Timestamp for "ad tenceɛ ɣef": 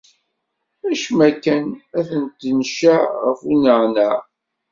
1.99-3.39